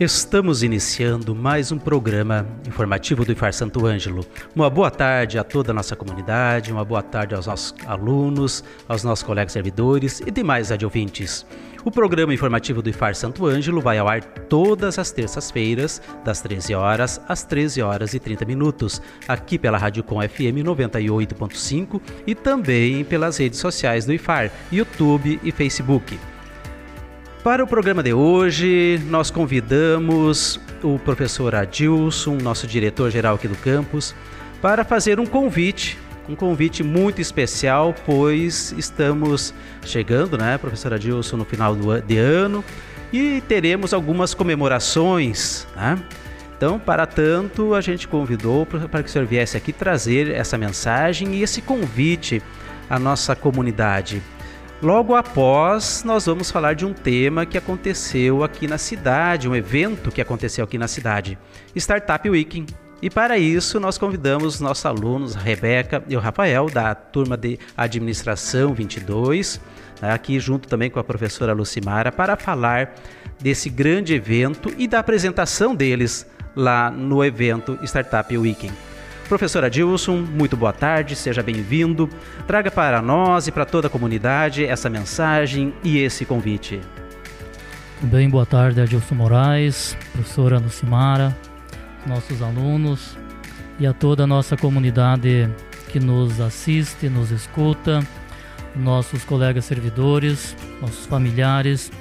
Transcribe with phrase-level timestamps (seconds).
[0.00, 4.24] Estamos iniciando mais um programa informativo do IFAR Santo Ângelo.
[4.56, 9.04] Uma boa tarde a toda a nossa comunidade, uma boa tarde aos nossos alunos, aos
[9.04, 11.44] nossos colegas servidores e demais adjuvintes.
[11.84, 16.74] O programa informativo do IFAR Santo Ângelo vai ao ar todas as terças-feiras, das 13
[16.74, 23.04] horas às 13 horas e 30 minutos, aqui pela Rádio Com FM 98.5 e também
[23.04, 26.18] pelas redes sociais do IFAR, YouTube e Facebook.
[27.42, 34.14] Para o programa de hoje, nós convidamos o professor Adilson, nosso diretor-geral aqui do campus,
[34.60, 35.96] para fazer um convite,
[36.28, 41.74] um convite muito especial, pois estamos chegando, né, professor Adilson, no final
[42.06, 42.62] de ano
[43.10, 45.98] e teremos algumas comemorações, né?
[46.54, 51.36] Então, para tanto, a gente convidou para que o senhor viesse aqui trazer essa mensagem
[51.36, 52.42] e esse convite
[52.88, 54.22] à nossa comunidade.
[54.82, 60.10] Logo após, nós vamos falar de um tema que aconteceu aqui na cidade, um evento
[60.10, 61.38] que aconteceu aqui na cidade,
[61.76, 62.64] Startup Week.
[63.02, 68.72] E para isso, nós convidamos nossos alunos, Rebeca e o Rafael, da turma de Administração
[68.72, 69.60] 22,
[70.00, 72.94] né, aqui junto também com a professora Lucimara, para falar
[73.38, 76.26] desse grande evento e da apresentação deles
[76.56, 78.89] lá no evento Startup Weekend.
[79.30, 82.10] Professor Adilson, muito boa tarde, seja bem-vindo.
[82.48, 86.80] Traga para nós e para toda a comunidade essa mensagem e esse convite.
[88.02, 91.38] Bem, boa tarde, Adilson Moraes, professora Lucimara,
[92.04, 93.16] nossos alunos
[93.78, 95.48] e a toda a nossa comunidade
[95.90, 98.04] que nos assiste, nos escuta,
[98.74, 101.92] nossos colegas servidores, nossos familiares.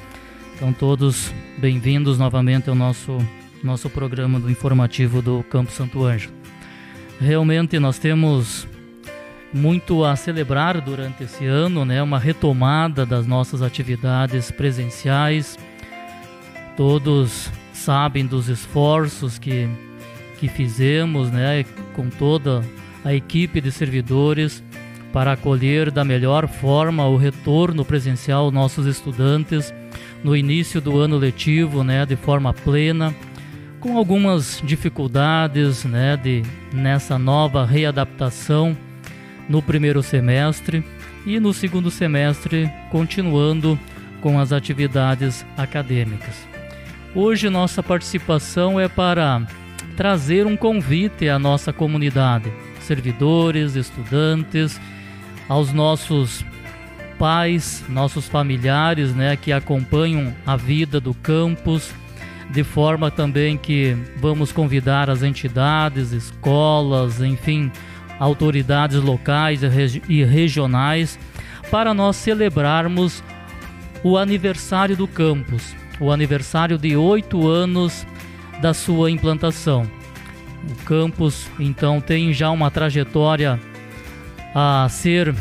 [0.56, 3.20] Então, todos bem-vindos novamente ao nosso,
[3.64, 6.39] nosso programa do informativo do Campo Santo Ângelo.
[7.20, 8.68] Realmente nós temos
[9.54, 12.02] muito a celebrar durante esse ano, né?
[12.02, 15.58] Uma retomada das nossas atividades presenciais.
[16.78, 19.68] Todos sabem dos esforços que
[20.40, 22.64] que fizemos, né, com toda
[23.04, 24.64] a equipe de servidores
[25.12, 29.74] para acolher da melhor forma o retorno presencial nossos estudantes
[30.24, 33.14] no início do ano letivo, né, de forma plena
[33.80, 38.78] com algumas dificuldades né, de, nessa nova readaptação
[39.48, 40.84] no primeiro semestre
[41.26, 43.80] e no segundo semestre continuando
[44.22, 46.48] com as atividades acadêmicas.
[47.16, 49.48] Hoje nossa participação é para
[49.96, 52.52] trazer um convite à nossa comunidade,
[52.82, 54.80] servidores, estudantes,
[55.48, 56.46] aos nossos
[57.18, 61.94] pais, nossos familiares, né, que acompanham a vida do campus
[62.50, 67.72] de forma também que vamos convidar as entidades, escolas, enfim,
[68.20, 69.62] autoridades locais
[70.08, 71.20] e regionais
[71.70, 73.24] para nós celebrarmos
[74.04, 78.06] o aniversário do campus, o aniversário de oito anos
[78.62, 79.90] da sua implantação.
[80.70, 83.60] O campus, então, tem já uma trajetória
[84.54, 85.34] a ser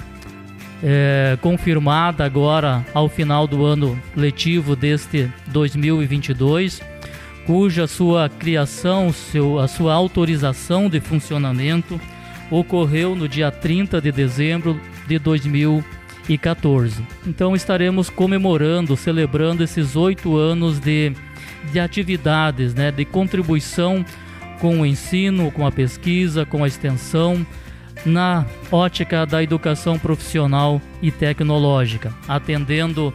[0.82, 6.80] é, confirmada agora ao final do ano letivo deste 2022
[7.48, 11.98] cuja sua criação, seu, a sua autorização de funcionamento
[12.50, 17.02] ocorreu no dia 30 de dezembro de 2014.
[17.26, 21.14] Então estaremos comemorando, celebrando esses oito anos de,
[21.72, 24.04] de atividades, né, de contribuição
[24.60, 27.46] com o ensino, com a pesquisa, com a extensão,
[28.04, 33.12] na ótica da educação profissional e tecnológica, atendendo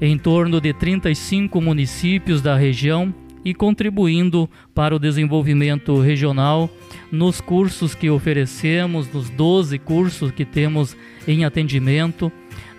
[0.00, 3.14] em torno de 35 municípios da região
[3.44, 6.70] e contribuindo para o desenvolvimento regional
[7.10, 12.30] nos cursos que oferecemos, nos 12 cursos que temos em atendimento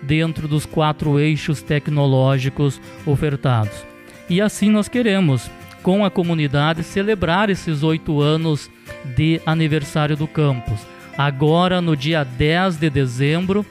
[0.02, 3.84] dentro dos quatro eixos tecnológicos ofertados.
[4.28, 5.50] E assim nós queremos,
[5.82, 8.70] com a comunidade, celebrar esses oito anos
[9.16, 10.80] de aniversário do campus.
[11.24, 13.64] Agora, no dia 10 de dezembro,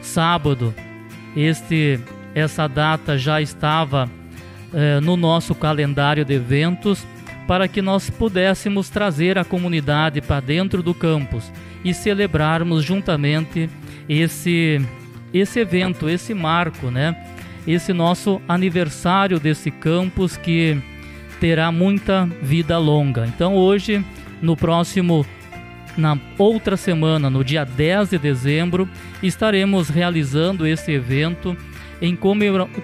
[0.00, 0.72] sábado,
[1.36, 1.98] este,
[2.36, 4.08] essa data já estava
[4.72, 7.04] eh, no nosso calendário de eventos
[7.48, 11.52] para que nós pudéssemos trazer a comunidade para dentro do campus
[11.84, 13.68] e celebrarmos juntamente
[14.08, 14.80] esse
[15.32, 17.16] esse evento, esse marco, né?
[17.66, 20.80] Esse nosso aniversário desse campus que
[21.40, 23.26] terá muita vida longa.
[23.26, 24.04] Então hoje,
[24.40, 25.26] no próximo
[25.96, 28.88] na outra semana, no dia 10 de dezembro,
[29.22, 31.56] estaremos realizando esse evento
[32.00, 32.16] em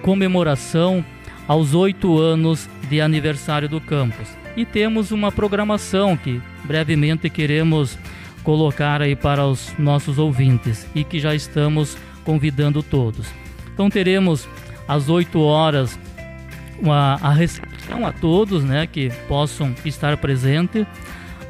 [0.03, 1.05] comemoração
[1.47, 4.29] aos oito anos de aniversário do campus.
[4.57, 7.99] E temos uma programação que brevemente queremos
[8.43, 13.27] colocar aí para os nossos ouvintes e que já estamos convidando todos.
[13.73, 14.49] Então teremos
[14.87, 15.99] às 8 horas
[16.81, 20.87] uma, a recepção a todos né, que possam estar presentes.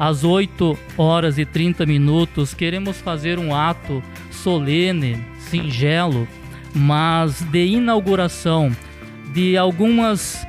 [0.01, 6.27] Às 8 horas e 30 minutos queremos fazer um ato solene, singelo,
[6.75, 8.75] mas de inauguração
[9.35, 10.43] de algumas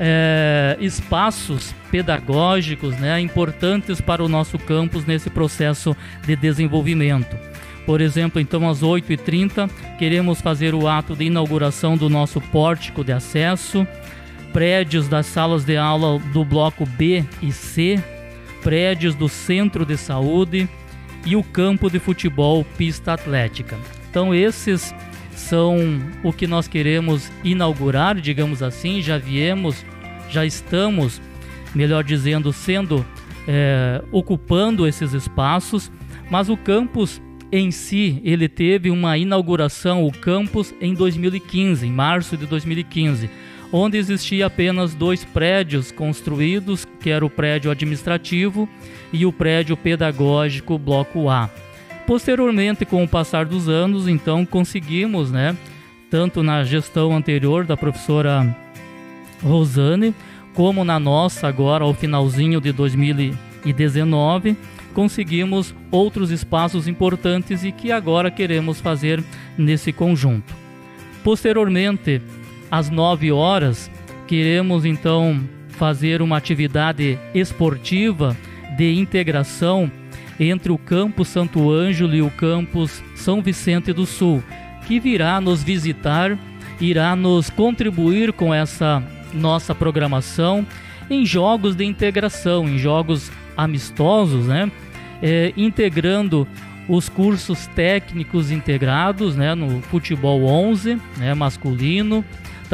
[0.00, 7.36] é, espaços pedagógicos né, importantes para o nosso campus nesse processo de desenvolvimento.
[7.84, 9.68] Por exemplo, então às 8h30
[9.98, 13.86] queremos fazer o ato de inauguração do nosso pórtico de acesso,
[14.50, 18.02] prédios das salas de aula do bloco B e C,
[18.64, 20.68] prédios do centro de saúde
[21.26, 23.78] e o campo de futebol pista atlética.
[24.10, 24.94] Então esses
[25.36, 25.76] são
[26.22, 29.84] o que nós queremos inaugurar, digamos assim, já viemos,
[30.30, 31.20] já estamos,
[31.74, 33.04] melhor dizendo, sendo
[33.46, 35.92] é, ocupando esses espaços,
[36.30, 37.20] mas o campus
[37.52, 43.28] em si, ele teve uma inauguração, o campus, em 2015, em março de 2015,
[43.72, 48.68] onde existia apenas dois prédios construídos, que era o prédio administrativo
[49.12, 51.50] e o prédio pedagógico Bloco A.
[52.06, 55.56] Posteriormente, com o passar dos anos, então conseguimos, né,
[56.10, 58.56] tanto na gestão anterior da professora
[59.42, 60.14] Rosane,
[60.54, 64.56] como na nossa agora ao finalzinho de 2019,
[64.94, 69.22] conseguimos outros espaços importantes e que agora queremos fazer
[69.58, 70.54] nesse conjunto.
[71.24, 72.22] Posteriormente,
[72.74, 73.88] às 9 horas,
[74.26, 78.36] queremos então fazer uma atividade esportiva
[78.76, 79.88] de integração
[80.40, 84.42] entre o campus Santo Ângelo e o campus São Vicente do Sul,
[84.88, 86.36] que virá nos visitar,
[86.80, 89.00] irá nos contribuir com essa
[89.32, 90.66] nossa programação
[91.08, 94.68] em jogos de integração, em jogos amistosos, né?
[95.22, 96.44] é, integrando
[96.88, 102.24] os cursos técnicos integrados né, no futebol 11 né, masculino.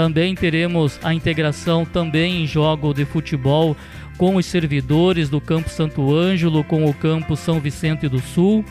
[0.00, 3.76] Também teremos a integração também em jogo de futebol
[4.16, 8.64] com os servidores do Campo Santo Ângelo, com o Campo São Vicente do Sul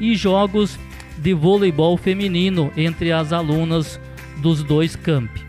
[0.00, 0.78] e jogos
[1.16, 4.00] de voleibol feminino entre as alunas
[4.36, 5.44] dos dois campi.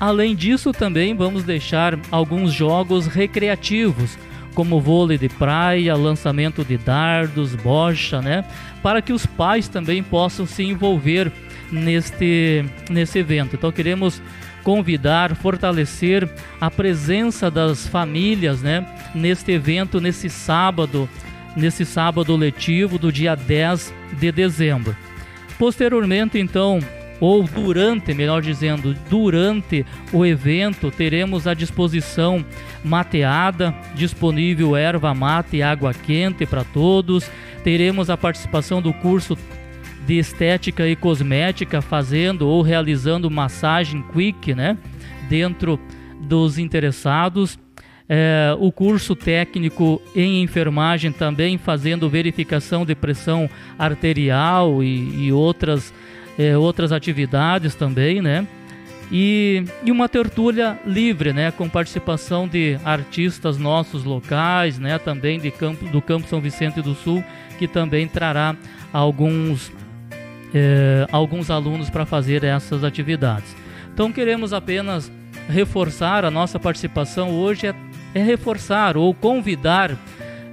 [0.00, 4.16] Além disso, também vamos deixar alguns jogos recreativos,
[4.54, 8.42] como vôlei de praia, lançamento de dardos, bocha, né?
[8.82, 11.30] Para que os pais também possam se envolver
[11.70, 13.54] neste, nesse evento.
[13.54, 14.22] Então queremos
[14.62, 16.28] convidar, fortalecer
[16.60, 18.86] a presença das famílias, né?
[19.14, 21.08] Neste evento, nesse sábado,
[21.56, 24.96] nesse sábado letivo do dia 10 de dezembro.
[25.58, 26.80] Posteriormente, então,
[27.20, 32.44] ou durante, melhor dizendo, durante o evento, teremos à disposição
[32.82, 37.30] mateada, disponível erva mate e água quente para todos.
[37.62, 39.38] Teremos a participação do curso
[40.06, 44.76] de estética e cosmética fazendo ou realizando massagem quick, né,
[45.28, 45.78] dentro
[46.20, 47.58] dos interessados.
[48.08, 55.94] É, o curso técnico em enfermagem também fazendo verificação de pressão arterial e, e outras
[56.38, 58.46] é, outras atividades também, né?
[59.10, 65.50] E, e uma tertúlia livre, né, com participação de artistas nossos locais, né, também de
[65.50, 67.22] campo, do Campo São Vicente do Sul,
[67.58, 68.56] que também trará
[68.90, 69.70] alguns,
[70.54, 73.56] é, alguns alunos para fazer essas atividades.
[73.92, 75.10] Então queremos apenas
[75.48, 77.74] reforçar a nossa participação hoje é,
[78.14, 79.96] é reforçar ou convidar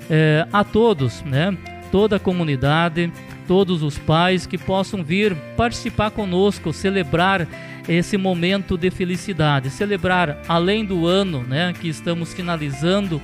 [0.10, 1.56] é, a todos, né,
[1.92, 3.12] toda a comunidade,
[3.48, 7.48] todos os pais que possam vir participar conosco, celebrar
[7.88, 13.22] esse momento de felicidade, celebrar além do ano, né, que estamos finalizando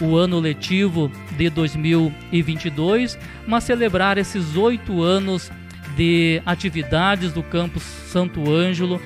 [0.00, 5.50] o ano letivo de 2022, mas celebrar esses oito anos
[5.96, 9.00] de atividades do campus Santo Ângelo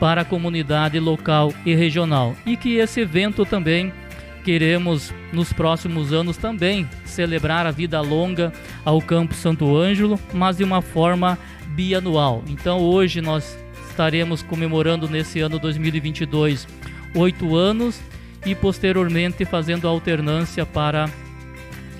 [0.00, 3.92] para a comunidade local e regional e que esse evento também
[4.42, 8.52] queremos nos próximos anos também celebrar a vida longa
[8.84, 12.42] ao Campo Santo Ângelo, mas de uma forma bianual.
[12.48, 13.56] Então hoje nós
[13.90, 16.66] estaremos comemorando nesse ano 2022
[17.14, 18.00] oito anos
[18.46, 21.10] e posteriormente fazendo alternância para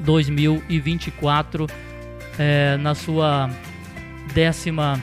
[0.00, 1.66] 2024
[2.38, 3.50] é, na sua
[4.34, 5.00] décima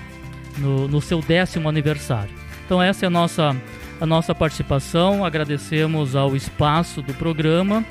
[0.58, 2.34] no, no seu décimo aniversário.
[2.66, 3.56] Então essa é a nossa
[4.00, 7.84] a nossa participação, agradecemos ao espaço do programa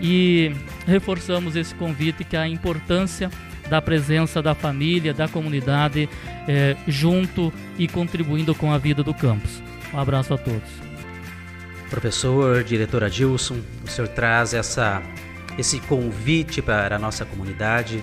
[0.00, 0.54] e
[0.86, 3.30] reforçamos esse convite que é a importância
[3.68, 6.08] da presença da família, da comunidade
[6.46, 9.62] é, junto e contribuindo com a vida do campus.
[9.92, 10.68] Um abraço a todos.
[11.88, 15.02] Professor, diretor Adilson, o senhor traz essa,
[15.56, 18.02] esse convite para a nossa comunidade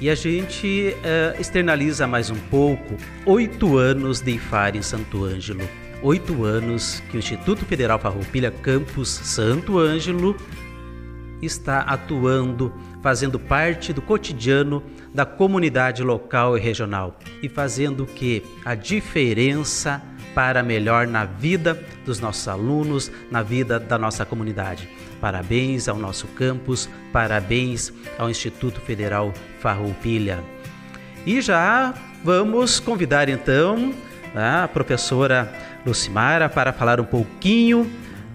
[0.00, 5.66] e a gente uh, externaliza mais um pouco oito anos de IFAR em Santo Ângelo.
[6.02, 10.36] Oito anos que o Instituto Federal Farroupilha Campus Santo Ângelo
[11.40, 12.72] está atuando,
[13.02, 14.82] fazendo parte do cotidiano
[15.14, 18.42] da comunidade local e regional e fazendo que?
[18.64, 20.02] A diferença
[20.36, 24.86] para melhor na vida dos nossos alunos, na vida da nossa comunidade.
[25.18, 30.44] Parabéns ao nosso campus, parabéns ao Instituto Federal Farroupilha.
[31.24, 33.94] E já vamos convidar então
[34.34, 35.50] a professora
[35.86, 37.80] Lucimara para falar um pouquinho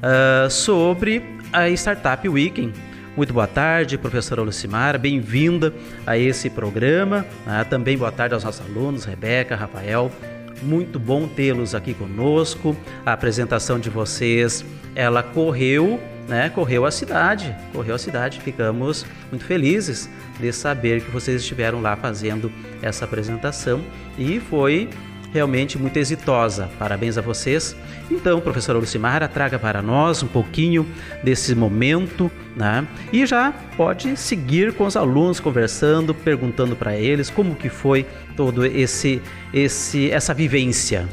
[0.01, 2.73] uh, sobre a Startup Weekend.
[3.15, 5.71] Muito boa tarde, professora Lucimara, bem-vinda
[6.07, 7.27] a esse programa.
[7.45, 10.11] Uh, também boa tarde aos nossos alunos, Rebeca, Rafael.
[10.61, 12.75] Muito bom tê-los aqui conosco.
[13.05, 14.63] A apresentação de vocês,
[14.95, 18.39] ela correu né, correu a cidade, correu a cidade.
[18.39, 22.49] Ficamos muito felizes de saber que vocês estiveram lá fazendo
[22.81, 23.83] essa apresentação
[24.17, 24.89] e foi
[25.33, 26.69] realmente muito exitosa.
[26.77, 27.75] Parabéns a vocês.
[28.09, 30.85] Então, professora Lucimara, traga para nós um pouquinho
[31.23, 32.87] desse momento, né?
[33.11, 38.65] E já pode seguir com os alunos conversando, perguntando para eles como que foi todo
[38.65, 39.21] esse
[39.53, 41.07] esse essa vivência.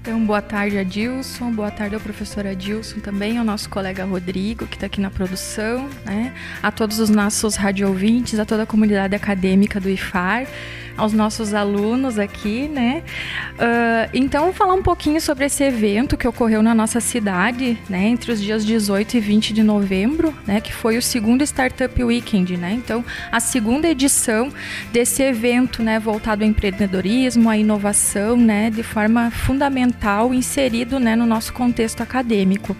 [0.00, 1.52] Então, boa tarde, Adilson.
[1.52, 5.86] Boa tarde ao professor Adilson também, ao nosso colega Rodrigo, que está aqui na produção,
[6.02, 6.32] né?
[6.62, 10.46] a todos os nossos radio ouvintes, a toda a comunidade acadêmica do IFAR
[10.98, 13.04] aos nossos alunos aqui, né?
[13.54, 18.08] Uh, então, falar um pouquinho sobre esse evento que ocorreu na nossa cidade, né?
[18.08, 20.60] Entre os dias 18 e 20 de novembro, né?
[20.60, 22.72] Que foi o segundo Startup Weekend, né?
[22.72, 24.52] Então, a segunda edição
[24.92, 26.00] desse evento, né?
[26.00, 28.68] Voltado ao empreendedorismo, à inovação, né?
[28.68, 31.14] De forma fundamental, inserido, né?
[31.14, 32.76] No nosso contexto acadêmico.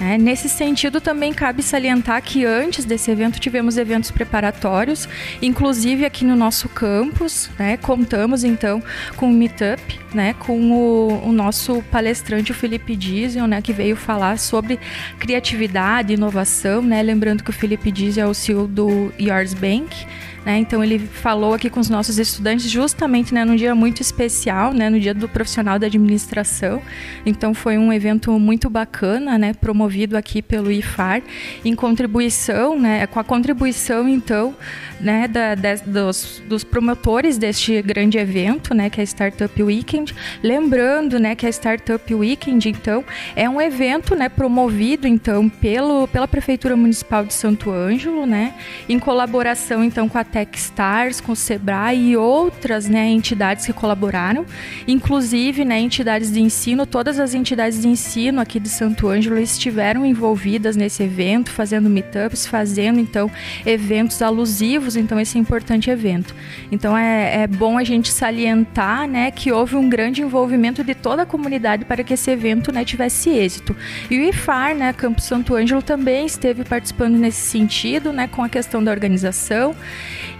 [0.00, 5.08] É, nesse sentido, também cabe salientar que antes desse evento tivemos eventos preparatórios,
[5.42, 8.80] inclusive aqui no nosso campus, né, contamos então
[9.16, 13.96] com o Meetup, né, com o, o nosso palestrante, o Felipe Diesel, né, que veio
[13.96, 14.78] falar sobre
[15.18, 20.06] criatividade, inovação, né, lembrando que o Felipe Diesel é o CEO do Yours Bank,
[20.48, 20.56] né?
[20.56, 24.88] Então ele falou aqui com os nossos estudantes justamente né, num dia muito especial, né,
[24.88, 26.80] no dia do profissional da administração.
[27.26, 31.20] Então foi um evento muito bacana, né, promovido aqui pelo IFAR,
[31.62, 34.56] em contribuição, né, com a contribuição então
[35.00, 35.54] né, da,
[35.86, 40.14] dos, dos, promotores deste grande evento, né, que é a Startup Weekend.
[40.42, 43.04] Lembrando, né, que a Startup Weekend, então,
[43.36, 48.54] é um evento, né, promovido, então, pelo, pela Prefeitura Municipal de Santo Ângelo, né,
[48.88, 54.44] em colaboração, então, com a Techstars, com o Sebrae e outras né, entidades que colaboraram,
[54.86, 60.04] inclusive né, entidades de ensino, todas as entidades de ensino aqui de Santo Ângelo estiveram
[60.04, 63.30] envolvidas nesse evento, fazendo meetups, fazendo então
[63.64, 66.34] eventos alusivos, então esse é importante evento.
[66.70, 71.22] Então é, é bom a gente salientar né, que houve um grande envolvimento de toda
[71.22, 73.76] a comunidade para que esse evento né, tivesse êxito.
[74.10, 78.48] E o IFAR, né, Campo Santo Ângelo, também esteve participando nesse sentido, né, com a
[78.48, 79.74] questão da organização.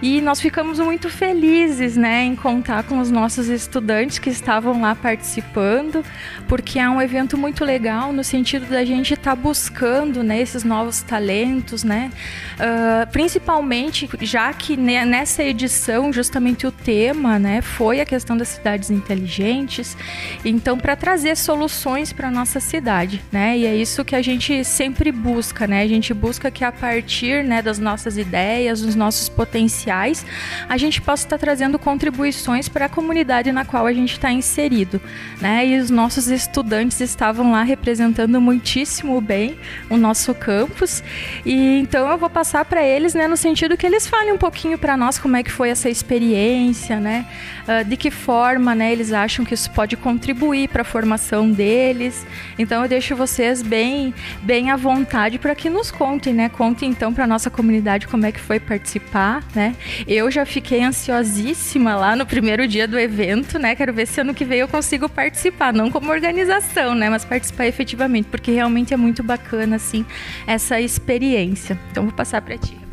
[0.01, 4.95] E nós ficamos muito felizes, né, em contar com os nossos estudantes que estavam lá
[4.95, 6.05] participando,
[6.47, 10.63] porque é um evento muito legal no sentido da gente estar tá buscando, né, esses
[10.63, 12.11] novos talentos, né,
[12.55, 18.89] uh, principalmente já que nessa edição justamente o tema, né, foi a questão das cidades
[18.89, 19.97] inteligentes,
[20.43, 25.11] então para trazer soluções para nossa cidade, né, e é isso que a gente sempre
[25.11, 30.25] busca, né, a gente busca que a partir, né, das nossas ideias, dos nossos potenciais
[30.67, 35.01] a gente possa estar trazendo contribuições para a comunidade na qual a gente está inserido.
[35.41, 35.67] Né?
[35.67, 39.57] E os nossos estudantes estavam lá representando muitíssimo bem
[39.89, 41.03] o nosso campus.
[41.45, 44.77] E então eu vou passar para eles, né, no sentido que eles falem um pouquinho
[44.77, 47.25] para nós como é que foi essa experiência, né?
[47.67, 52.25] Uh, de que forma, né, eles acham que isso pode contribuir para a formação deles.
[52.57, 56.49] Então eu deixo vocês bem, bem à vontade para que nos contem, né?
[56.49, 59.75] Contem então para nossa comunidade como é que foi participar, né?
[60.07, 63.75] Eu já fiquei ansiosíssima lá no primeiro dia do evento, né?
[63.75, 67.09] Quero ver se ano que vem eu consigo participar, não como organização, né?
[67.09, 70.05] Mas participar efetivamente, porque realmente é muito bacana assim
[70.45, 71.79] essa experiência.
[71.91, 72.88] Então vou passar para ti.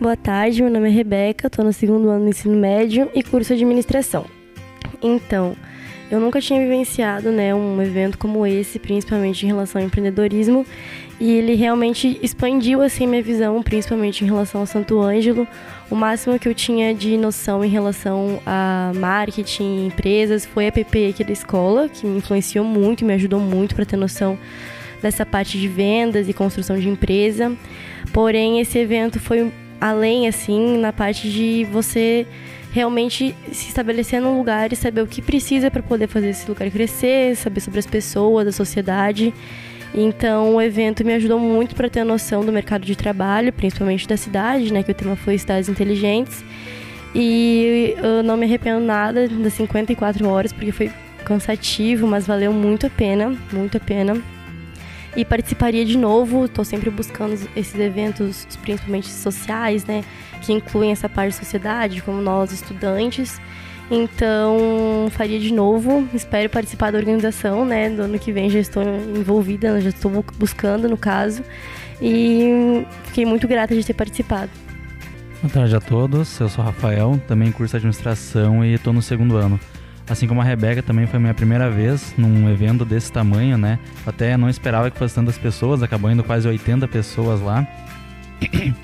[0.00, 3.52] Boa tarde, meu nome é Rebeca, estou no segundo ano do ensino médio e curso
[3.52, 4.26] administração.
[5.02, 5.56] Então,
[6.08, 10.64] eu nunca tinha vivenciado né, um evento como esse, principalmente em relação ao empreendedorismo,
[11.18, 15.48] e ele realmente expandiu assim minha visão, principalmente em relação ao Santo Ângelo.
[15.90, 21.08] O máximo que eu tinha de noção em relação a marketing, empresas, foi a PP
[21.08, 24.38] aqui da escola, que me influenciou muito, me ajudou muito para ter noção
[25.02, 27.52] dessa parte de vendas e construção de empresa.
[28.12, 32.26] Porém, esse evento foi além, assim, na parte de você
[32.72, 36.70] realmente se estabelecer num lugar e saber o que precisa para poder fazer esse lugar
[36.70, 39.32] crescer, saber sobre as pessoas, a sociedade.
[39.94, 44.06] Então, o evento me ajudou muito para ter a noção do mercado de trabalho, principalmente
[44.06, 46.44] da cidade, né, que o tema foi cidades inteligentes.
[47.14, 50.90] E eu não me arrependo nada das 54 horas, porque foi
[51.24, 54.22] cansativo, mas valeu muito a pena, muito a pena
[55.16, 56.44] e participaria de novo.
[56.44, 60.04] Estou sempre buscando esses eventos, principalmente sociais, né,
[60.42, 63.40] que incluem essa parte da sociedade, como nós estudantes.
[63.90, 66.06] Então, faria de novo.
[66.12, 67.88] Espero participar da organização, né?
[67.88, 71.42] Do ano que vem já estou envolvida, já estou buscando, no caso.
[72.00, 74.50] E fiquei muito grata de ter participado.
[75.40, 76.38] Boa tarde a todos.
[76.38, 79.58] Eu sou Rafael, também curso administração e estou no segundo ano.
[80.08, 83.78] Assim como a Rebeca também foi minha primeira vez num evento desse tamanho, né?
[84.06, 87.66] Até não esperava que fosse tantas pessoas, acabou indo quase 80 pessoas lá.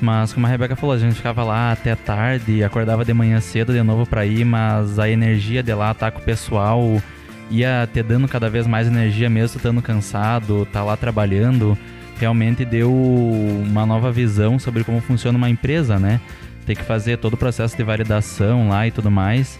[0.00, 3.72] Mas como a Rebeca falou, a gente ficava lá até tarde, acordava de manhã cedo
[3.72, 7.02] de novo para ir, mas a energia de lá tá com o pessoal
[7.50, 11.76] ia te dando cada vez mais energia mesmo estando cansado, tá lá trabalhando,
[12.20, 16.20] realmente deu uma nova visão sobre como funciona uma empresa, né?
[16.64, 19.58] Ter que fazer todo o processo de validação lá e tudo mais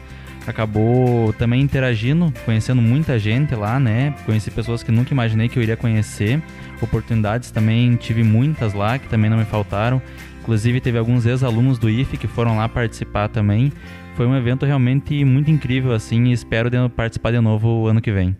[0.49, 4.15] acabou também interagindo, conhecendo muita gente lá, né?
[4.25, 6.43] Conheci pessoas que nunca imaginei que eu iria conhecer.
[6.81, 10.01] Oportunidades também tive muitas lá que também não me faltaram.
[10.41, 13.73] Inclusive teve alguns ex-alunos do IFE que foram lá participar também.
[14.17, 18.37] Foi um evento realmente muito incrível assim e espero participar de novo ano que vem.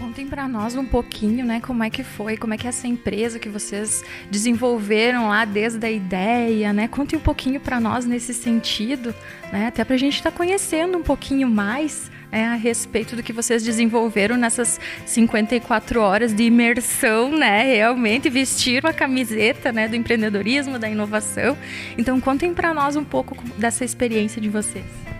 [0.00, 2.88] Contem para nós um pouquinho, né, como é que foi, como é que é essa
[2.88, 6.88] empresa que vocês desenvolveram lá desde a ideia, né?
[6.88, 9.14] Contem um pouquinho para nós nesse sentido,
[9.52, 9.66] né?
[9.66, 13.30] Até para a gente estar tá conhecendo um pouquinho mais né, a respeito do que
[13.30, 17.74] vocês desenvolveram nessas 54 horas de imersão, né?
[17.74, 21.58] Realmente vestir uma camiseta, né, do empreendedorismo, da inovação.
[21.98, 25.19] Então, contem para nós um pouco dessa experiência de vocês.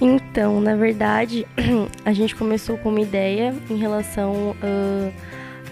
[0.00, 1.46] Então, na verdade,
[2.04, 5.12] a gente começou com uma ideia em relação uh,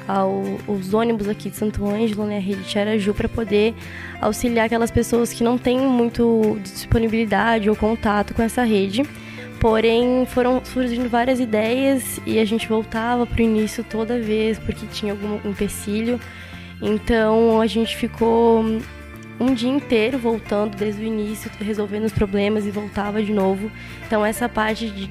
[0.06, 3.74] aos ônibus aqui de Santo Ângelo, né, a rede Tiaraju, para poder
[4.20, 9.02] auxiliar aquelas pessoas que não têm muito disponibilidade ou contato com essa rede.
[9.60, 14.86] Porém, foram surgindo várias ideias e a gente voltava para o início toda vez porque
[14.86, 16.20] tinha algum empecilho.
[16.80, 18.64] Então, a gente ficou
[19.40, 23.70] um dia inteiro voltando desde o início, resolvendo os problemas e voltava de novo.
[24.07, 25.11] Então essa parte de,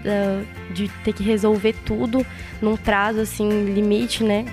[0.73, 2.25] de ter que resolver tudo
[2.61, 4.45] num prazo assim limite, né?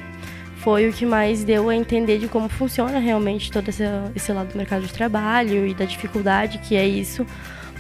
[0.59, 4.57] Foi o que mais deu a entender de como funciona realmente todo esse, lado do
[4.57, 7.27] mercado de trabalho e da dificuldade que é isso.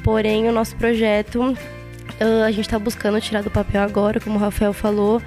[0.02, 1.56] Porém, o nosso projeto
[2.44, 5.22] a gente está buscando tirar do papel agora, como o Rafael falou.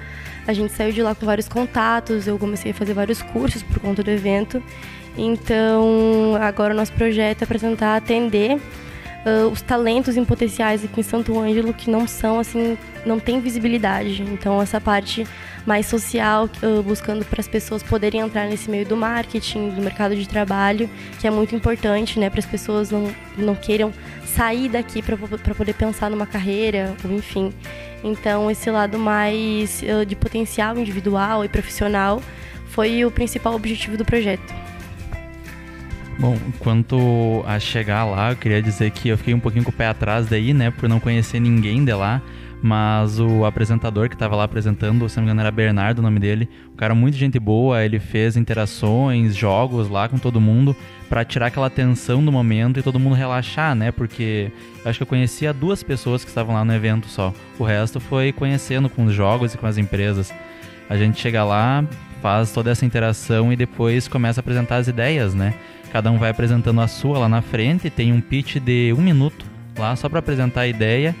[0.46, 3.80] A gente saiu de lá com vários contatos, eu comecei a fazer vários cursos por
[3.80, 4.62] conta do evento.
[5.18, 11.02] Então, agora o nosso projeto é apresentar, atender uh, os talentos em potenciais aqui em
[11.02, 14.22] Santo Ângelo que não são assim, não tem visibilidade.
[14.22, 15.26] Então, essa parte
[15.66, 20.14] mais social, uh, buscando para as pessoas poderem entrar nesse meio do marketing, do mercado
[20.14, 23.92] de trabalho, que é muito importante, né, para as pessoas não, não queiram
[24.24, 25.16] sair daqui para
[25.54, 27.52] poder pensar numa carreira, ou enfim.
[28.04, 32.22] Então, esse lado mais uh, de potencial individual e profissional
[32.68, 34.67] foi o principal objetivo do projeto.
[36.18, 39.72] Bom, quanto a chegar lá, eu queria dizer que eu fiquei um pouquinho com o
[39.72, 42.20] pé atrás daí, né, por não conhecer ninguém de lá.
[42.60, 46.18] Mas o apresentador que estava lá apresentando, se não me engano era Bernardo o nome
[46.18, 50.74] dele, um cara muito gente boa, ele fez interações, jogos lá com todo mundo
[51.08, 53.92] para tirar aquela tensão do momento e todo mundo relaxar, né?
[53.92, 54.50] Porque
[54.84, 57.32] eu acho que eu conhecia duas pessoas que estavam lá no evento só.
[57.60, 60.34] O resto foi conhecendo com os jogos e com as empresas.
[60.90, 61.84] A gente chega lá,
[62.20, 65.54] faz toda essa interação e depois começa a apresentar as ideias, né?
[65.92, 69.44] Cada um vai apresentando a sua lá na frente, tem um pitch de um minuto
[69.78, 71.14] lá só para apresentar a ideia,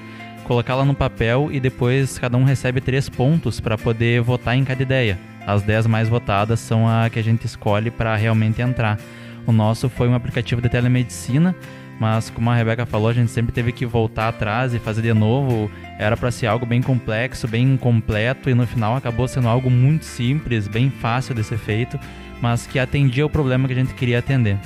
[0.44, 4.82] colocá-la no papel e depois cada um recebe três pontos para poder votar em cada
[4.82, 5.18] ideia.
[5.46, 8.98] As dez mais votadas são a que a gente escolhe para realmente entrar.
[9.46, 11.54] O nosso foi um aplicativo de telemedicina
[11.98, 15.12] mas como a Rebeca falou, a gente sempre teve que voltar atrás e fazer de
[15.12, 15.70] novo.
[15.98, 20.04] Era para ser algo bem complexo, bem completo e no final acabou sendo algo muito
[20.04, 21.98] simples, bem fácil de ser feito,
[22.40, 24.58] mas que atendia o problema que a gente queria atender.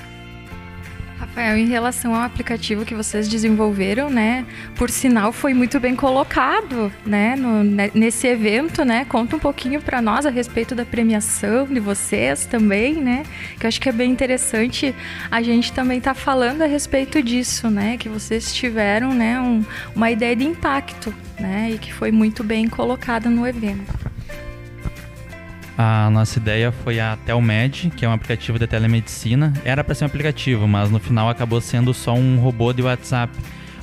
[1.22, 4.44] Rafael, em relação ao aplicativo que vocês desenvolveram, né?
[4.74, 7.36] Por sinal, foi muito bem colocado, né?
[7.36, 7.62] No,
[7.94, 9.04] nesse evento, né?
[9.04, 13.22] Conta um pouquinho para nós a respeito da premiação de vocês também, né?
[13.58, 14.92] Que eu acho que é bem interessante
[15.30, 17.96] a gente também estar tá falando a respeito disso, né?
[17.96, 19.40] Que vocês tiveram, né?
[19.40, 21.70] Um, uma ideia de impacto, né?
[21.72, 24.11] E que foi muito bem colocada no evento.
[25.76, 29.52] A nossa ideia foi a Telmed, que é um aplicativo de telemedicina.
[29.64, 33.32] Era para ser um aplicativo, mas no final acabou sendo só um robô de WhatsApp,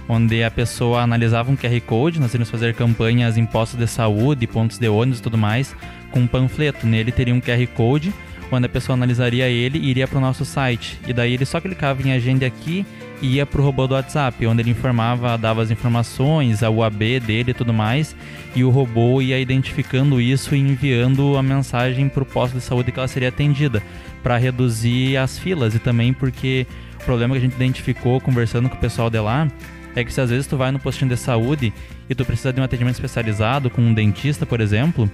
[0.08, 4.46] onde a pessoa analisava um QR Code, nós iríamos fazer campanhas em postos de saúde,
[4.46, 5.76] pontos de ônibus e tudo mais,
[6.12, 6.86] com um panfleto.
[6.86, 8.14] Nele teria um QR Code,
[8.52, 11.00] onde a pessoa analisaria ele iria para o nosso site.
[11.08, 12.86] E daí ele só clicava em agenda aqui
[13.22, 17.52] ia para o robô do WhatsApp, onde ele informava, dava as informações, a UAB dele
[17.52, 18.16] e tudo mais,
[18.56, 22.92] e o robô ia identificando isso e enviando a mensagem para o posto de saúde
[22.92, 23.84] que ela seria atendida,
[24.24, 25.76] para reduzir as filas.
[25.76, 26.66] E também porque
[27.02, 29.48] o problema que a gente identificou conversando com o pessoal de lá
[29.96, 31.74] é que se às vezes tu vai no postinho de saúde
[32.10, 35.10] e tu precisa de um atendimento especializado com um dentista, por exemplo,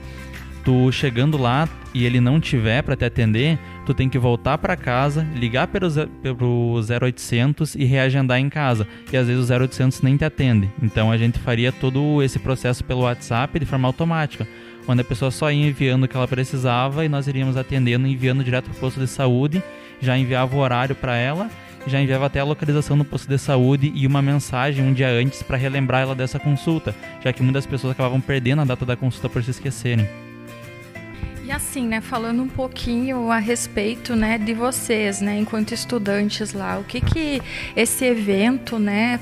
[0.65, 4.75] tu chegando lá e ele não tiver para te atender, tu tem que voltar para
[4.75, 5.87] casa, ligar pelo,
[6.21, 8.87] pelo 0800 e reagendar em casa.
[9.13, 10.69] E às vezes o 0800 nem te atende.
[10.81, 14.47] Então a gente faria todo esse processo pelo WhatsApp de forma automática,
[14.87, 18.43] onde a pessoa só ia enviando o que ela precisava e nós iríamos atendendo, enviando
[18.43, 19.63] direto para o posto de saúde,
[20.01, 21.49] já enviava o horário para ela
[21.87, 25.43] já enviava até a localização do posto de saúde e uma mensagem um dia antes
[25.43, 29.29] para relembrar ela dessa consulta, já que muitas pessoas acabavam perdendo a data da consulta
[29.29, 30.24] por se esquecerem.
[31.45, 36.79] E assim, né, falando um pouquinho a respeito, né, de vocês, né, enquanto estudantes lá,
[36.79, 37.39] o que que
[37.75, 39.19] esse evento, né,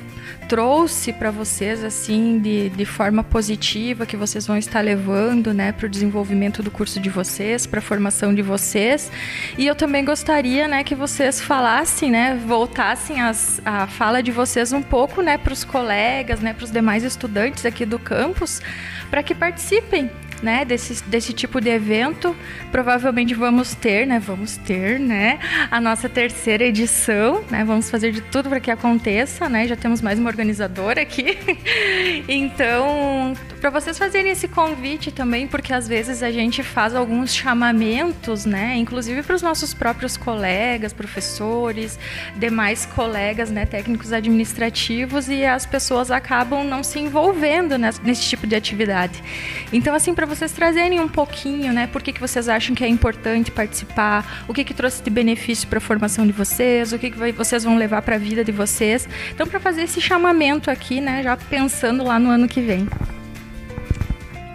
[0.48, 5.86] trouxe para vocês assim de, de forma positiva que vocês vão estar levando, né, para
[5.86, 9.12] o desenvolvimento do curso de vocês, para a formação de vocês.
[9.58, 14.72] E eu também gostaria, né, que vocês falassem, né, voltassem as, a fala de vocês
[14.72, 18.62] um pouco, né, para os colegas, né, para os demais estudantes aqui do campus,
[19.10, 20.10] para que participem
[20.44, 22.36] né, desse, desse tipo de evento.
[22.72, 25.40] Provavelmente vamos ter, né, vamos ter, né,
[25.72, 30.02] a nossa terceira edição, né, vamos fazer de tudo para que aconteça, né, já temos
[30.02, 31.38] mais uma organizadora aqui.
[32.28, 38.46] então, para vocês fazerem esse convite também, porque às vezes a gente faz alguns chamamentos,
[38.46, 41.98] né, inclusive para os nossos próprios colegas, professores,
[42.36, 48.56] demais colegas, né, técnicos administrativos e as pessoas acabam não se envolvendo nesse tipo de
[48.56, 49.24] atividade.
[49.72, 51.88] Então, assim, para vocês trazerem um pouquinho, né?
[51.88, 54.44] Por que, que vocês acham que é importante participar?
[54.48, 56.92] O que, que trouxe de benefício para a formação de vocês?
[56.92, 59.08] O que, que vocês vão levar para a vida de vocês?
[59.32, 61.22] Então, para fazer esse chamamento aqui, né?
[61.22, 62.88] Já pensando lá no ano que vem.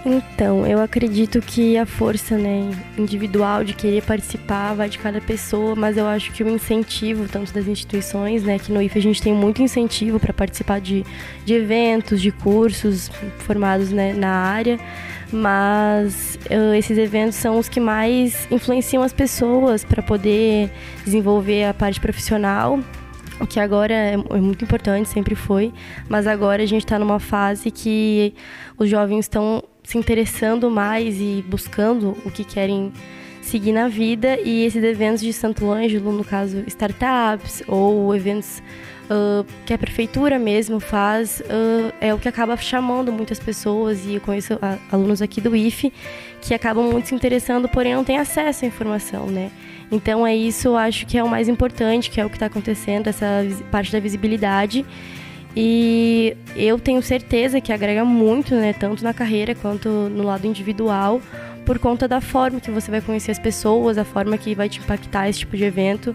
[0.04, 5.74] Então, eu acredito que a força né, individual de querer participar vai de cada pessoa,
[5.74, 9.20] mas eu acho que o incentivo, tanto das instituições, né, que no IFE a gente
[9.20, 11.04] tem muito incentivo para participar de,
[11.44, 14.78] de eventos, de cursos formados né, na área,
[15.32, 20.70] mas uh, esses eventos são os que mais influenciam as pessoas para poder
[21.04, 22.78] desenvolver a parte profissional
[23.40, 25.72] o que agora é, é muito importante, sempre foi,
[26.08, 28.34] mas agora a gente está numa fase que
[28.76, 32.92] os jovens estão se interessando mais e buscando o que querem
[33.40, 34.38] seguir na vida.
[34.40, 38.62] E esses eventos de Santo Ângelo, no caso startups ou eventos
[39.10, 44.14] uh, que a prefeitura mesmo faz, uh, é o que acaba chamando muitas pessoas e
[44.14, 44.58] eu conheço
[44.90, 45.92] alunos aqui do IFE
[46.40, 49.50] que acabam muito se interessando, porém não têm acesso à informação, né?
[49.90, 52.46] Então é isso, eu acho que é o mais importante, que é o que está
[52.46, 53.26] acontecendo, essa
[53.70, 54.84] parte da visibilidade.
[55.56, 61.20] E eu tenho certeza que agrega muito, né, tanto na carreira quanto no lado individual,
[61.64, 64.78] por conta da forma que você vai conhecer as pessoas, a forma que vai te
[64.78, 66.14] impactar esse tipo de evento.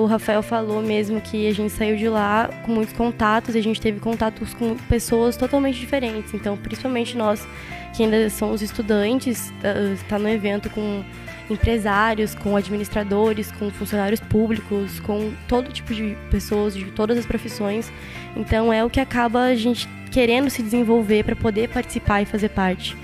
[0.00, 3.78] O Rafael falou mesmo que a gente saiu de lá com muitos contatos, a gente
[3.78, 6.32] teve contatos com pessoas totalmente diferentes.
[6.32, 7.46] Então, principalmente nós
[7.94, 9.52] que ainda somos estudantes,
[9.92, 11.04] está no evento com
[11.50, 17.92] empresários, com administradores, com funcionários públicos, com todo tipo de pessoas de todas as profissões.
[18.34, 22.48] Então é o que acaba a gente querendo se desenvolver para poder participar e fazer
[22.48, 22.96] parte.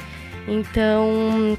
[0.49, 1.59] Então,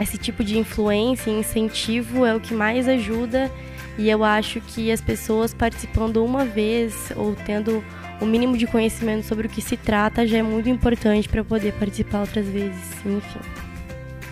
[0.00, 3.50] esse tipo de influência e incentivo é o que mais ajuda
[3.98, 7.84] e eu acho que as pessoas participando uma vez ou tendo
[8.20, 11.72] o mínimo de conhecimento sobre o que se trata já é muito importante para poder
[11.74, 13.40] participar outras vezes, enfim.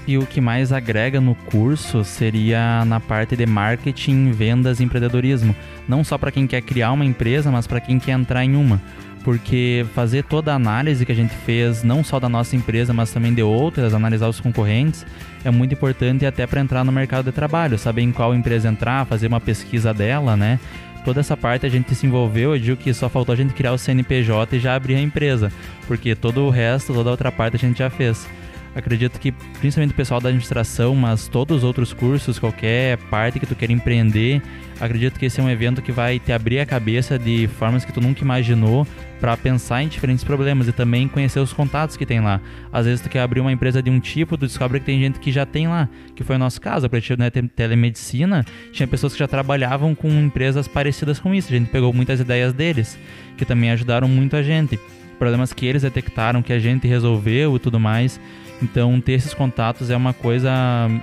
[0.07, 5.55] que o que mais agrega no curso seria na parte de marketing, vendas e empreendedorismo.
[5.89, 8.81] Não só para quem quer criar uma empresa, mas para quem quer entrar em uma.
[9.27, 13.11] Porque fazer toda a análise que a gente fez, não só da nossa empresa, mas
[13.11, 15.05] também de outras, analisar os concorrentes,
[15.45, 19.05] é muito importante até para entrar no mercado de trabalho, saber em qual empresa entrar,
[19.05, 20.61] fazer uma pesquisa dela, né?
[21.05, 23.73] toda essa parte a gente se envolveu, eu digo que só faltou a gente criar
[23.73, 25.53] o CNPJ e já abrir a empresa,
[25.89, 28.29] porque todo o resto, toda a outra parte a gente já fez.
[28.77, 33.47] Acredito que principalmente o pessoal da administração, mas todos os outros cursos, qualquer parte que
[33.47, 34.43] tu queira empreender,
[34.79, 37.93] acredito que esse é um evento que vai te abrir a cabeça de formas que
[37.93, 38.87] tu nunca imaginou
[39.21, 42.41] para pensar em diferentes problemas e também conhecer os contatos que tem lá.
[42.73, 45.19] Às vezes tu quer abrir uma empresa de um tipo, tu descobre que tem gente
[45.19, 49.13] que já tem lá, que foi o nosso caso, a partir da telemedicina, tinha pessoas
[49.13, 51.53] que já trabalhavam com empresas parecidas com isso.
[51.53, 52.99] A gente pegou muitas ideias deles,
[53.37, 54.79] que também ajudaram muito a gente.
[55.19, 58.21] Problemas que eles detectaram, que a gente resolveu e tudo mais.
[58.63, 60.51] Então, ter esses contatos é uma coisa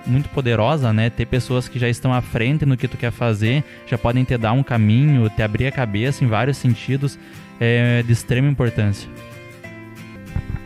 [0.08, 1.10] muito poderosa, né?
[1.10, 4.36] Ter pessoas que já estão à frente no que tu quer fazer, já podem te
[4.38, 7.17] dar um caminho, te abrir a cabeça em vários sentidos,
[7.60, 9.10] é de extrema importância.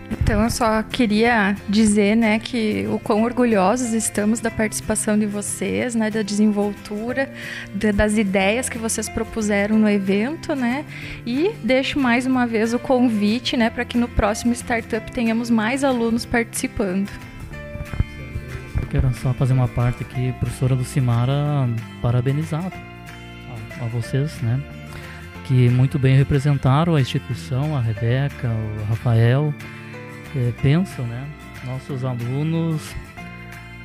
[0.09, 5.95] Então eu só queria dizer, né, que o quão orgulhosos estamos da participação de vocês,
[5.95, 7.29] né, da desenvoltura,
[7.73, 10.85] de, das ideias que vocês propuseram no evento, né,
[11.25, 15.83] e deixo mais uma vez o convite, né, para que no próximo startup tenhamos mais
[15.83, 17.09] alunos participando.
[18.81, 21.69] Eu quero só fazer uma parte aqui, professora Lucimara,
[22.01, 22.71] parabenizar
[23.79, 24.61] a, a vocês, né,
[25.47, 29.53] que muito bem representaram a instituição, a Rebeca, o Rafael
[30.35, 31.25] é, pensam, né?
[31.65, 32.93] Nossos alunos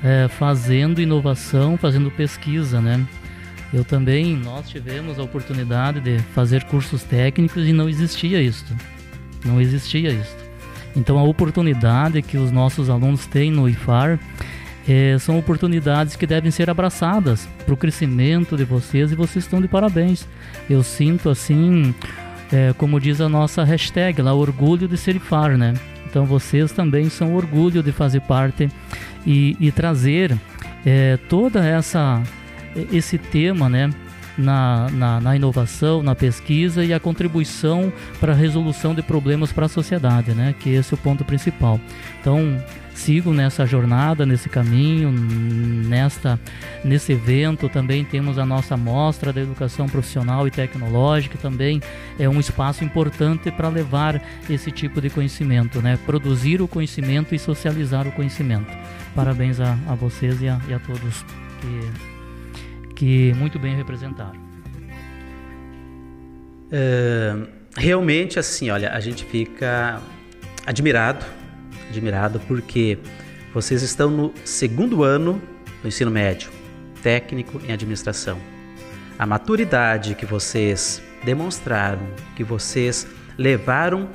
[0.03, 3.07] é, fazendo inovação, fazendo pesquisa, né?
[3.73, 8.77] Eu também, nós tivemos a oportunidade de fazer cursos técnicos e não existia isso.
[9.45, 10.37] Não existia isso.
[10.97, 14.19] Então a oportunidade que os nossos alunos têm no IFAR
[14.89, 19.61] é, são oportunidades que devem ser abraçadas para o crescimento de vocês e vocês estão
[19.61, 20.27] de parabéns.
[20.69, 21.95] Eu sinto assim,
[22.53, 25.75] é, como diz a nossa hashtag lá, orgulho de ser IFAR, né?
[26.07, 28.69] Então vocês também são orgulho de fazer parte
[29.27, 30.37] e, e trazer
[30.85, 32.23] é, toda essa
[32.91, 33.91] esse tema, né?
[34.39, 39.67] Na, na, na, inovação, na pesquisa e a contribuição para a resolução de problemas para
[39.67, 40.55] a sociedade, né?
[40.59, 41.79] Que esse é o ponto principal.
[42.19, 42.59] Então,
[42.95, 46.39] sigo nessa jornada, nesse caminho, nesta
[46.85, 51.81] nesse evento também temos a nossa mostra da educação profissional e tecnológica, também
[52.19, 55.99] é um espaço importante para levar esse tipo de conhecimento, né?
[56.07, 58.71] Produzir o conhecimento e socializar o conhecimento.
[59.15, 61.25] Parabéns a, a vocês e a, e a todos
[61.61, 62.12] que,
[63.03, 64.41] que muito bem representaram.
[66.71, 67.35] É,
[67.77, 70.01] realmente assim, olha, a gente fica
[70.65, 71.27] admirado
[71.91, 72.97] admirado porque
[73.53, 75.43] vocês estão no segundo ano
[75.83, 76.49] do ensino médio,
[77.03, 78.39] técnico em administração.
[79.19, 83.05] A maturidade que vocês demonstraram, que vocês
[83.37, 84.09] levaram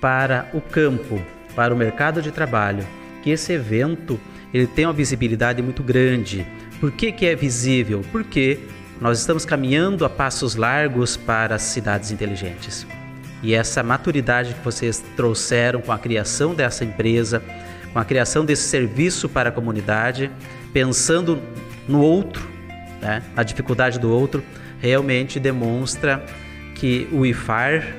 [0.00, 1.22] para o campo,
[1.54, 2.84] para o mercado de trabalho,
[3.22, 4.18] que esse evento
[4.52, 6.44] ele tem uma visibilidade muito grande.
[6.82, 8.02] Por que, que é visível?
[8.10, 8.58] Porque
[9.00, 12.84] nós estamos caminhando a passos largos para as cidades inteligentes.
[13.40, 17.40] E essa maturidade que vocês trouxeram com a criação dessa empresa,
[17.92, 20.28] com a criação desse serviço para a comunidade,
[20.72, 21.40] pensando
[21.86, 22.42] no outro,
[23.00, 24.42] né, na dificuldade do outro,
[24.80, 26.26] realmente demonstra
[26.74, 27.94] que o IFAR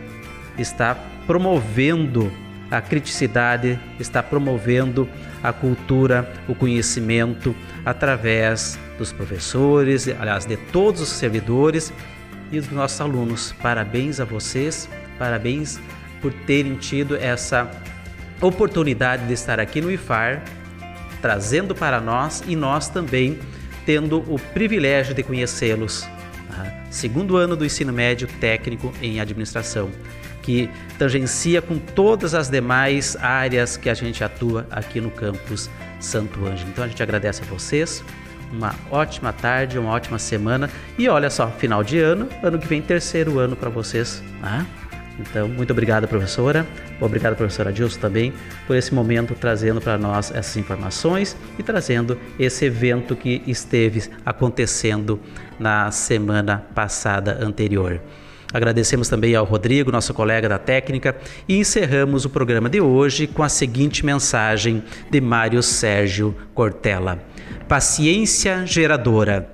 [0.58, 0.94] está
[1.26, 2.30] promovendo
[2.78, 5.08] a criticidade, está promovendo
[5.42, 7.56] a cultura, o conhecimento
[7.86, 11.94] através dos professores, aliás, de todos os servidores
[12.52, 13.54] e dos nossos alunos.
[13.62, 15.80] Parabéns a vocês Parabéns
[16.22, 17.70] por terem tido essa
[18.42, 20.44] oportunidade de estar aqui no IFAR,
[21.22, 23.40] trazendo para nós e nós também
[23.86, 26.02] tendo o privilégio de conhecê-los.
[26.50, 26.84] Tá?
[26.90, 29.90] Segundo ano do ensino médio técnico em administração,
[30.44, 36.46] que tangencia com todas as demais áreas que a gente atua aqui no campus Santo
[36.46, 36.70] Ângelo.
[36.70, 38.04] Então a gente agradece a vocês.
[38.52, 40.70] Uma ótima tarde, uma ótima semana.
[41.00, 44.22] E olha só, final de ano, ano que vem, terceiro ano para vocês.
[44.40, 44.64] Tá?
[45.20, 46.66] Então, muito obrigado, professora.
[47.00, 48.34] Obrigado, professora Dilson, também,
[48.68, 55.20] por esse momento trazendo para nós essas informações e trazendo esse evento que esteve acontecendo
[55.60, 58.02] na semana passada anterior.
[58.54, 63.42] Agradecemos também ao Rodrigo, nosso colega da técnica, e encerramos o programa de hoje com
[63.42, 67.20] a seguinte mensagem de Mário Sérgio Cortella:
[67.68, 69.50] Paciência geradora.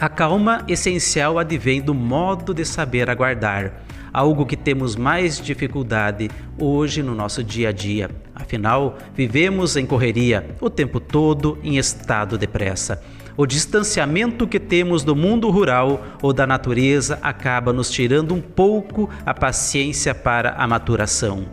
[0.00, 7.02] A calma essencial advém do modo de saber aguardar algo que temos mais dificuldade hoje
[7.02, 8.10] no nosso dia a dia.
[8.34, 13.02] Afinal, vivemos em correria o tempo todo em estado de pressa.
[13.36, 19.08] O distanciamento que temos do mundo rural ou da natureza acaba nos tirando um pouco
[19.24, 21.46] a paciência para a maturação.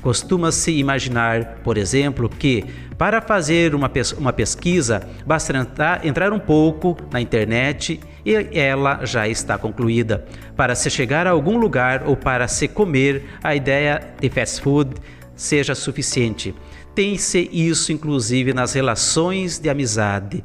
[0.00, 2.64] Costuma-se imaginar, por exemplo, que
[2.98, 9.04] para fazer uma, pes uma pesquisa basta entrar, entrar um pouco na internet e ela
[9.04, 10.24] já está concluída.
[10.54, 14.94] Para se chegar a algum lugar ou para se comer, a ideia de fast food
[15.34, 16.54] seja suficiente.
[16.94, 20.44] Tem-se isso, inclusive, nas relações de amizade,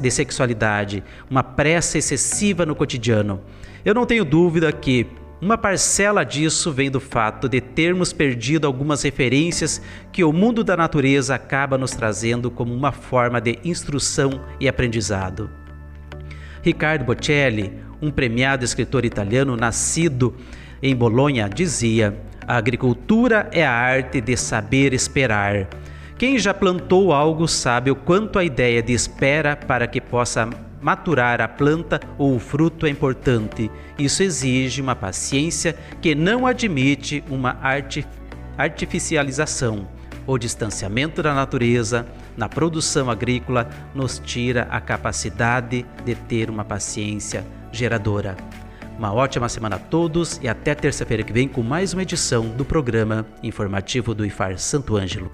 [0.00, 3.40] de sexualidade, uma pressa excessiva no cotidiano.
[3.84, 5.06] Eu não tenho dúvida que
[5.40, 9.80] uma parcela disso vem do fato de termos perdido algumas referências
[10.10, 15.50] que o mundo da natureza acaba nos trazendo como uma forma de instrução e aprendizado.
[16.62, 20.34] Riccardo Bocelli, um premiado escritor italiano nascido
[20.82, 25.66] em Bolonha, dizia: A agricultura é a arte de saber esperar.
[26.18, 30.48] Quem já plantou algo sabe o quanto a ideia de espera para que possa
[30.80, 33.70] maturar a planta ou o fruto é importante.
[33.98, 37.58] Isso exige uma paciência que não admite uma
[38.58, 39.88] artificialização.
[40.26, 47.44] O distanciamento da natureza na produção agrícola nos tira a capacidade de ter uma paciência
[47.72, 48.36] geradora.
[48.98, 52.64] Uma ótima semana a todos e até terça-feira que vem com mais uma edição do
[52.64, 55.30] programa informativo do IFAR Santo Ângelo.